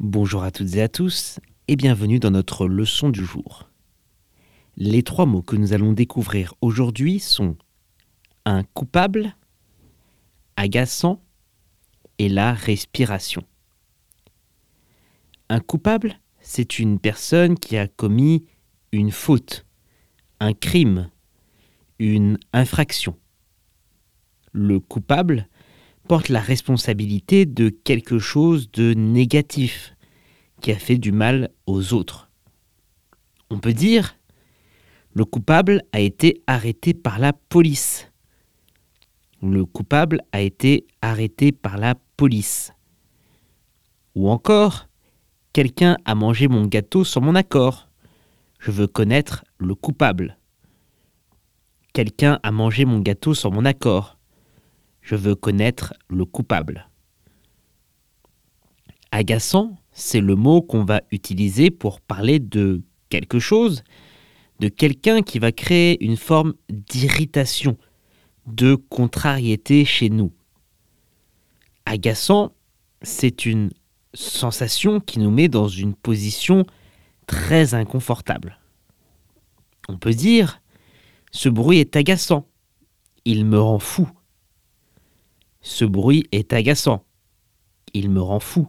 Bonjour 0.00 0.44
à 0.44 0.52
toutes 0.52 0.76
et 0.76 0.82
à 0.82 0.88
tous 0.88 1.40
et 1.66 1.74
bienvenue 1.74 2.20
dans 2.20 2.30
notre 2.30 2.68
leçon 2.68 3.08
du 3.08 3.24
jour. 3.24 3.68
Les 4.76 5.02
trois 5.02 5.26
mots 5.26 5.42
que 5.42 5.56
nous 5.56 5.72
allons 5.72 5.92
découvrir 5.92 6.54
aujourd'hui 6.60 7.18
sont 7.18 7.56
un 8.44 8.62
coupable, 8.62 9.34
agaçant 10.54 11.20
et 12.20 12.28
la 12.28 12.54
respiration. 12.54 13.42
Un 15.48 15.58
coupable, 15.58 16.20
c'est 16.38 16.78
une 16.78 17.00
personne 17.00 17.58
qui 17.58 17.76
a 17.76 17.88
commis 17.88 18.46
une 18.92 19.10
faute, 19.10 19.66
un 20.38 20.52
crime, 20.52 21.10
une 21.98 22.38
infraction. 22.52 23.16
Le 24.52 24.78
coupable 24.78 25.48
la 26.28 26.40
responsabilité 26.40 27.46
de 27.46 27.68
quelque 27.68 28.18
chose 28.18 28.70
de 28.72 28.94
négatif 28.94 29.94
qui 30.60 30.72
a 30.72 30.76
fait 30.76 30.98
du 30.98 31.12
mal 31.12 31.50
aux 31.66 31.92
autres. 31.92 32.30
On 33.50 33.58
peut 33.58 33.74
dire, 33.74 34.16
le 35.12 35.24
coupable 35.24 35.82
a 35.92 36.00
été 36.00 36.42
arrêté 36.46 36.94
par 36.94 37.18
la 37.18 37.32
police. 37.32 38.10
Le 39.42 39.64
coupable 39.64 40.20
a 40.32 40.40
été 40.40 40.86
arrêté 41.02 41.52
par 41.52 41.78
la 41.78 41.94
police. 42.16 42.72
Ou 44.14 44.28
encore, 44.28 44.88
quelqu'un 45.52 45.96
a 46.04 46.14
mangé 46.14 46.48
mon 46.48 46.66
gâteau 46.66 47.04
sans 47.04 47.20
mon 47.20 47.34
accord. 47.34 47.88
Je 48.58 48.70
veux 48.70 48.88
connaître 48.88 49.44
le 49.58 49.74
coupable. 49.74 50.38
Quelqu'un 51.92 52.40
a 52.42 52.50
mangé 52.50 52.84
mon 52.84 52.98
gâteau 52.98 53.34
sans 53.34 53.50
mon 53.50 53.64
accord. 53.64 54.17
Je 55.08 55.14
veux 55.14 55.34
connaître 55.34 55.94
le 56.10 56.26
coupable. 56.26 56.90
Agaçant, 59.10 59.78
c'est 59.90 60.20
le 60.20 60.34
mot 60.34 60.60
qu'on 60.60 60.84
va 60.84 61.00
utiliser 61.10 61.70
pour 61.70 62.02
parler 62.02 62.40
de 62.40 62.82
quelque 63.08 63.38
chose, 63.38 63.84
de 64.60 64.68
quelqu'un 64.68 65.22
qui 65.22 65.38
va 65.38 65.50
créer 65.50 66.04
une 66.04 66.18
forme 66.18 66.52
d'irritation, 66.68 67.78
de 68.46 68.74
contrariété 68.74 69.86
chez 69.86 70.10
nous. 70.10 70.30
Agaçant, 71.86 72.52
c'est 73.00 73.46
une 73.46 73.70
sensation 74.12 75.00
qui 75.00 75.20
nous 75.20 75.30
met 75.30 75.48
dans 75.48 75.68
une 75.68 75.94
position 75.94 76.66
très 77.26 77.72
inconfortable. 77.72 78.58
On 79.88 79.96
peut 79.96 80.12
dire, 80.12 80.60
ce 81.32 81.48
bruit 81.48 81.78
est 81.78 81.96
agaçant, 81.96 82.46
il 83.24 83.46
me 83.46 83.58
rend 83.58 83.78
fou. 83.78 84.06
Ce 85.60 85.84
bruit 85.84 86.24
est 86.32 86.52
agaçant. 86.52 87.04
Il 87.94 88.10
me 88.10 88.20
rend 88.20 88.40
fou. 88.40 88.68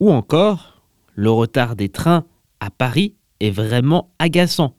Ou 0.00 0.10
encore, 0.10 0.82
le 1.14 1.30
retard 1.30 1.76
des 1.76 1.88
trains 1.88 2.26
à 2.60 2.70
Paris 2.70 3.14
est 3.40 3.50
vraiment 3.50 4.12
agaçant. 4.18 4.76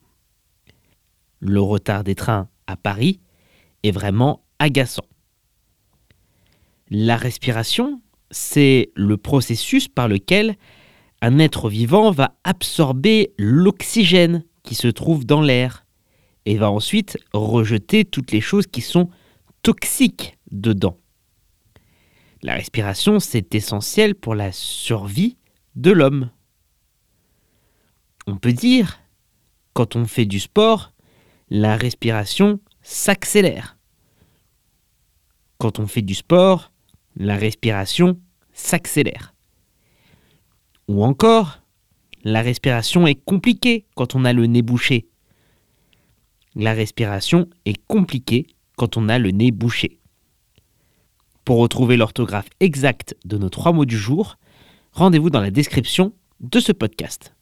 Le 1.39 1.61
retard 1.61 2.03
des 2.03 2.15
trains 2.15 2.49
à 2.67 2.75
Paris 2.75 3.19
est 3.83 3.91
vraiment 3.91 4.43
agaçant. 4.59 5.05
La 6.89 7.17
respiration, 7.17 8.01
c'est 8.31 8.91
le 8.95 9.17
processus 9.17 9.87
par 9.87 10.07
lequel 10.07 10.55
un 11.21 11.39
être 11.39 11.69
vivant 11.69 12.11
va 12.11 12.35
absorber 12.43 13.33
l'oxygène 13.37 14.43
qui 14.63 14.75
se 14.75 14.87
trouve 14.87 15.25
dans 15.25 15.41
l'air 15.41 15.85
et 16.45 16.57
va 16.57 16.69
ensuite 16.69 17.17
rejeter 17.33 18.05
toutes 18.05 18.31
les 18.31 18.41
choses 18.41 18.67
qui 18.67 18.81
sont 18.81 19.09
toxiques 19.61 20.37
dedans. 20.53 20.97
La 22.41 22.55
respiration, 22.55 23.19
c'est 23.19 23.53
essentiel 23.55 24.15
pour 24.15 24.35
la 24.35 24.51
survie 24.51 25.37
de 25.75 25.91
l'homme. 25.91 26.29
On 28.27 28.37
peut 28.37 28.53
dire, 28.53 28.99
quand 29.73 29.95
on 29.95 30.05
fait 30.05 30.25
du 30.25 30.39
sport, 30.39 30.93
la 31.49 31.75
respiration 31.75 32.59
s'accélère. 32.81 33.77
Quand 35.57 35.79
on 35.79 35.87
fait 35.87 36.01
du 36.01 36.15
sport, 36.15 36.71
la 37.15 37.35
respiration 37.35 38.19
s'accélère. 38.53 39.33
Ou 40.87 41.03
encore, 41.03 41.61
la 42.23 42.41
respiration 42.41 43.07
est 43.07 43.23
compliquée 43.23 43.85
quand 43.95 44.15
on 44.15 44.25
a 44.25 44.33
le 44.33 44.47
nez 44.47 44.61
bouché. 44.61 45.07
La 46.55 46.73
respiration 46.73 47.49
est 47.65 47.81
compliquée 47.87 48.47
quand 48.77 48.97
on 48.97 49.09
a 49.09 49.17
le 49.17 49.31
nez 49.31 49.51
bouché. 49.51 49.99
Pour 51.45 51.57
retrouver 51.57 51.97
l'orthographe 51.97 52.47
exacte 52.61 53.17
de 53.25 53.37
nos 53.37 53.49
trois 53.49 53.73
mots 53.73 53.83
du 53.83 53.97
jour, 53.97 54.37
rendez-vous 54.93 55.29
dans 55.29 55.41
la 55.41 55.51
description 55.51 56.13
de 56.39 56.61
ce 56.61 56.71
podcast. 56.71 57.35